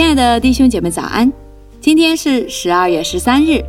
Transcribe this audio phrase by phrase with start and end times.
[0.00, 1.30] 亲爱的弟兄姐妹，早安！
[1.78, 3.62] 今天是十二月十三日，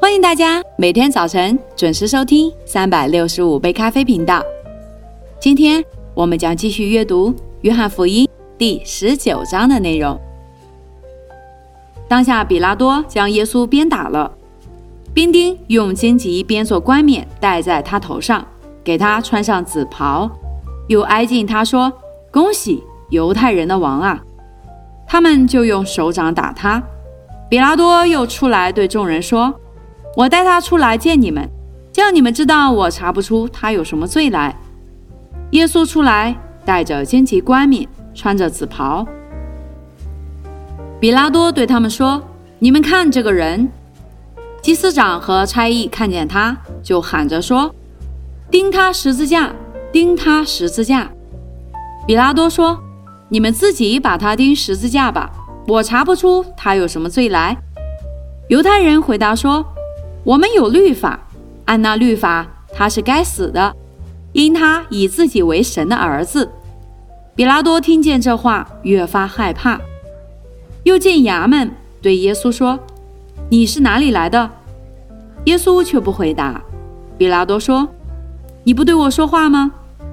[0.00, 4.42] 欢迎大家每天早晨准时收听三百六十五杯咖啡频道。
[5.38, 7.30] 今天我们将继续阅读
[7.60, 8.26] 《约翰福音》
[8.58, 10.20] 第十九章的内容。
[12.08, 14.32] 当下，比拉多将耶稣鞭打了，
[15.14, 18.44] 兵丁用荆棘编做冠冕戴在他头上，
[18.82, 20.28] 给他穿上紫袍，
[20.88, 21.92] 又挨近他说
[22.32, 24.20] ：“恭喜犹太人的王啊！”
[25.06, 26.82] 他们就用手掌打他。
[27.48, 29.54] 比拉多又出来对众人说
[30.16, 31.48] ：“我带他出来见你们，
[31.92, 34.56] 叫你们知道我查不出他有什么罪来。”
[35.52, 39.06] 耶稣出来，带着荆棘冠冕，穿着紫袍。
[40.98, 42.22] 比拉多对他们说
[42.58, 43.68] ：“你们看这个人。”
[44.62, 47.72] 祭司长和差役看见他，就喊着说
[48.50, 49.52] ：“钉他十字架！
[49.92, 51.10] 钉他十字架！”
[52.06, 52.82] 比拉多说
[53.28, 55.30] ：“你们自己把他钉十字架吧，
[55.66, 57.56] 我查不出他有什么罪来。”
[58.48, 59.64] 犹太人回答说
[60.22, 61.18] ：“我们有律法，
[61.64, 63.74] 按那律法，他是该死的，
[64.32, 66.50] 因他以自己为神的儿子。”
[67.34, 69.80] 比拉多听见这话，越发害怕。
[70.84, 71.70] 又进衙门，
[72.00, 72.78] 对耶稣说
[73.50, 74.50] ：“你是哪里来的？”
[75.46, 76.62] 耶稣却不回答。
[77.18, 77.88] 比拉多说
[78.62, 79.72] ：“你不对我说话吗？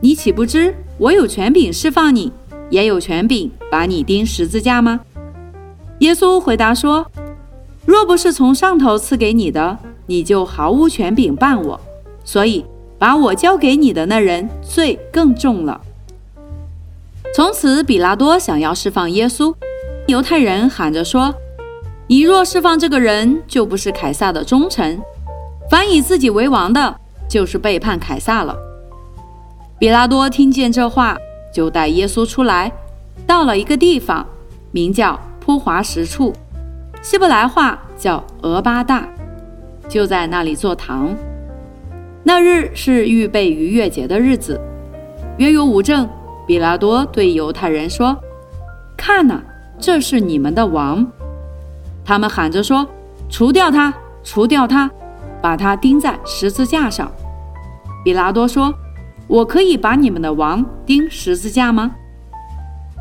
[0.00, 2.32] 你岂不知我有权柄释放你，
[2.72, 4.98] 也有权柄把你钉十字架吗？”
[6.00, 7.06] 耶稣回答说
[7.86, 11.80] ：“若不是从上头赐给你的，你就毫无权柄办我。
[12.24, 12.64] 所以
[12.98, 15.80] 把我交给你的那人罪更重了。”
[17.34, 19.54] 从此，比拉多想要释放耶稣。
[20.08, 21.32] 犹太人喊着说
[22.08, 24.98] ：“你若释放这个人，就不是凯撒的忠臣；
[25.70, 26.96] 凡以自己为王的，
[27.28, 28.56] 就是背叛凯撒了。”
[29.78, 31.16] 比拉多听见这话，
[31.52, 32.72] 就带耶稣出来，
[33.26, 34.26] 到了一个地方，
[34.70, 36.32] 名叫铺华石处，
[37.02, 39.06] 希伯来话叫俄巴大，
[39.88, 41.14] 就在那里坐堂。
[42.24, 44.60] 那日是预备逾越节的日子，
[45.38, 46.08] 约有五正。
[46.44, 48.16] 比拉多对犹太人说
[48.98, 49.40] ：“看哪！”
[49.78, 51.06] 这是你们的王，
[52.04, 52.86] 他们喊着说
[53.30, 53.94] ：“除掉他，
[54.24, 54.90] 除掉他，
[55.40, 57.10] 把他钉在十字架上。”
[58.04, 58.74] 比拉多说
[59.32, 61.92] ：“我可以把你们的王钉十字架吗？”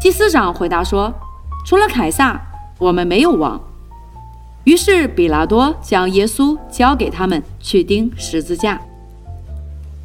[0.00, 1.12] 祭司长回答说
[1.66, 2.40] ：“除了凯撒，
[2.78, 3.60] 我们没有王。”
[4.64, 8.80] 于是比拉多将耶稣交给他们去钉十字架，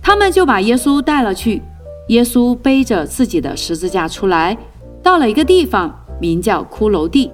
[0.02, 1.62] 他们就把耶稣带了去。
[2.10, 4.58] 耶稣背着自己的十字架出来，
[5.02, 5.96] 到了一个地方。
[6.22, 7.32] 名叫骷髅地，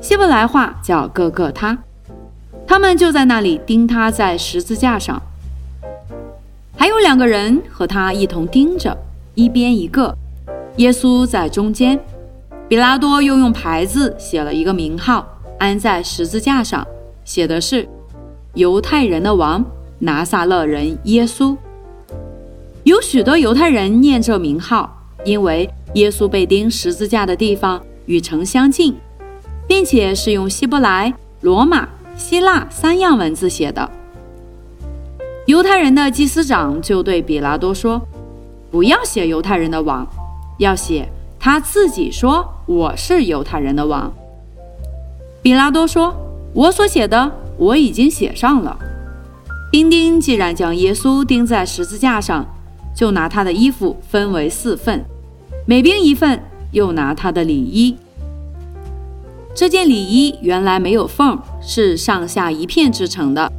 [0.00, 1.78] 希伯来话叫各个他。
[2.66, 5.22] 他们就在那里钉他在十字架上，
[6.78, 8.96] 还有两个人和他一同盯着，
[9.34, 10.16] 一边一个，
[10.76, 11.98] 耶稣在中间。
[12.68, 15.26] 比拉多又用牌子写了一个名号，
[15.58, 16.86] 安在十字架上，
[17.24, 17.88] 写的是
[18.54, 19.64] “犹太人的王，
[19.98, 21.56] 拿撒勒人耶稣”。
[22.84, 27.82] 有许多犹太人念这名号，因为耶稣被钉十字架的地方。
[28.06, 28.96] 与城相近，
[29.66, 31.12] 并且是用希伯来、
[31.42, 33.90] 罗马、希腊三样文字写的。
[35.48, 37.98] 犹太人的祭司长就对比拉多说
[38.70, 40.06] ：“不要写犹太人的王，
[40.58, 41.08] 要写
[41.40, 44.12] 他自己说我是犹太人的王。”
[45.40, 46.14] 比拉多说
[46.52, 48.78] ：“我所写的我已经写上了。”
[49.72, 52.46] 丁丁既然将耶稣钉在十字架上，
[52.94, 55.02] 就拿他的衣服分为四份，
[55.64, 56.38] 每兵一份。
[56.72, 57.96] 又拿他的里衣，
[59.54, 63.50] 这件里衣原来没有缝，是上下一片制成的。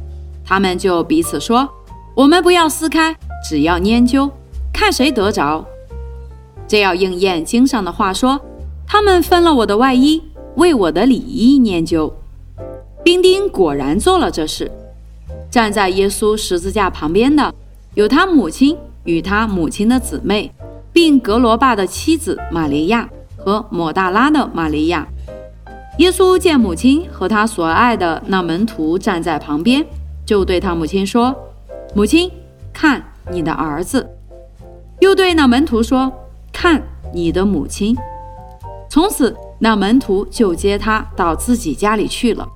[0.44, 1.68] 他们就彼此说
[2.14, 3.16] ：“我们不要撕开，
[3.48, 4.30] 只要研究，
[4.72, 5.64] 看谁得着。”
[6.66, 8.40] 这要应验经上的话说
[8.86, 10.22] ：“他们分了我的外衣，
[10.56, 12.12] 为我的里衣研究。”
[13.02, 14.70] 兵丁果然做了这事。
[15.50, 17.54] 站在耶稣十字架旁边的
[17.94, 20.52] 有他母亲与他母亲的姊妹。
[20.92, 25.06] 并格罗巴的妻子玛利亚和抹大拉的玛利亚。
[25.98, 29.86] 耶稣见母亲和他所爱的那门徒站在旁边，
[30.26, 31.32] 就对他母亲说
[31.94, 32.30] ：“母亲，
[32.72, 34.08] 看你的儿子。”
[35.00, 36.12] 又对那门徒说
[36.52, 36.82] ：“看
[37.12, 37.96] 你的母亲。”
[38.90, 42.48] 从此，那门徒就接他到自己家里去了。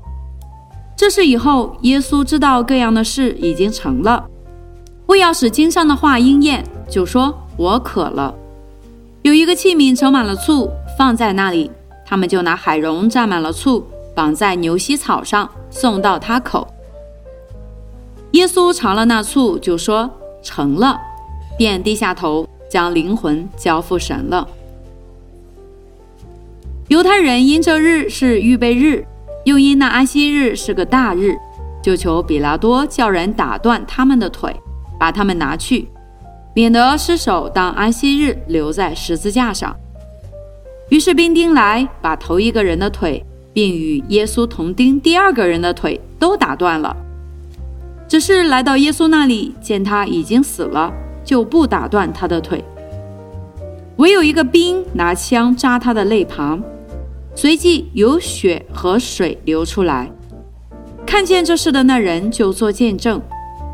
[0.97, 4.25] 这事以后，耶稣知道各样的事已经成了，
[5.07, 7.35] 为要使经上的话应验，就说。
[7.57, 8.35] 我渴了，
[9.23, 11.71] 有一个器皿盛满了醋，放在那里，
[12.05, 16.67] 他们就拿海蓉蘸满了醋，绑在牛膝草上，送到他口。
[18.35, 20.11] 耶稣尝了那醋，就说
[20.43, 21.01] 成了，
[21.57, 24.49] 便低下头，将灵魂交付神了。
[26.89, 29.07] 犹太人因这日是预备日，
[29.45, 31.37] 又因那安息日是个大日，
[31.81, 34.53] 就求比拉多叫人打断他们的腿，
[34.99, 35.87] 把他们拿去，
[36.55, 39.77] 免得失手当安息日留在十字架上。
[40.89, 46.97] 于是兵丁来，把头一个人的腿，并与耶稣同钉第二个人的腿都打断了。
[48.07, 50.93] 只是来到耶稣那里，见他已经死了，
[51.25, 52.63] 就不打断他的腿。
[53.97, 56.63] 唯有一个兵拿枪扎他的肋旁，
[57.35, 60.11] 随即有血和水流出来。
[61.07, 63.21] 看见这事的那人就做见证，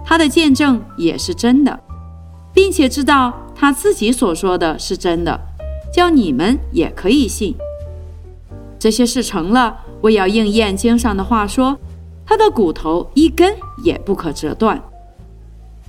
[0.05, 1.81] 他的见证也是真的，
[2.53, 5.41] 并且知道他自己所说的是真的。
[5.93, 7.55] 叫你们也可以信，
[8.79, 11.77] 这些事成了，为要应验经上的话说，
[12.31, 14.81] 他的骨头一根也不可折断。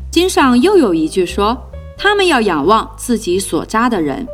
[0.09, 1.55] 经上又有一句说，
[1.95, 4.27] 他们要仰望自己所扎的人。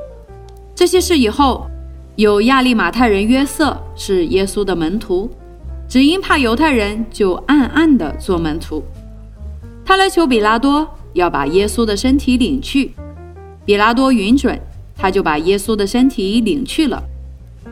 [0.74, 1.68] 这些事以后，
[2.15, 5.30] 有亚利马太人约瑟是耶稣的门徒，
[5.89, 8.81] 只因怕犹太人，就暗暗的做门徒。
[9.83, 12.94] 他来求比拉多要把耶稣的身体领去，
[13.65, 14.57] 比拉多允准。
[14.95, 17.04] 他就把耶稣的身体领去了。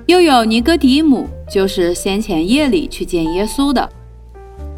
[0.08, 3.90] 又有尼哥底母，就是先前夜里去见耶稣的，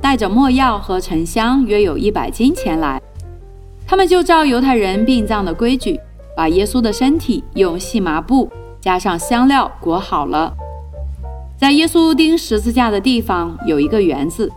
[0.01, 3.01] 带着墨药和沉香，约有一百斤前来。
[3.85, 5.99] 他们就照犹太人殡葬的规矩，
[6.35, 8.49] 把耶稣的身体用细麻布
[8.79, 10.53] 加上香料裹好了。
[11.57, 14.51] 在耶稣钉十字架的地方有一个园子，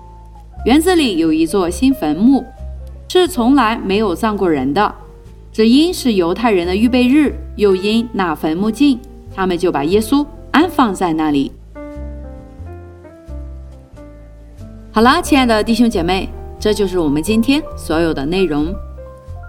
[0.66, 2.44] 园子里有一座新坟墓，
[3.08, 4.94] 是从来没有葬过人的。
[5.52, 9.00] 只因是犹太人的预备日，又因那坟墓近，
[9.34, 11.50] 他们就把耶稣安放在那里。
[15.00, 18.70] 好了，亲爱的弟兄姐妹，这就是我们今天所有的内容。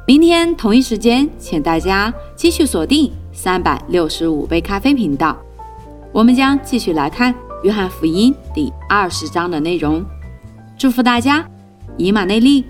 [0.07, 5.35] 明天同一时间，请大家继续锁定三百六十五杯咖啡频道，
[6.13, 10.01] 我们将继续来看约翰福音第二十章的内容。
[10.77, 11.45] 祝福大家，
[11.97, 12.63] 以马内利。